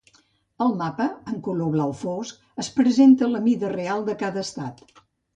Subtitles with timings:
[0.67, 4.83] Al mapa, en color blau fosc, es presenta la mida real de cada estat.